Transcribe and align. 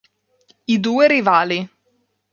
I 0.65 0.77
due 0.79 1.05
rivali 1.05 1.59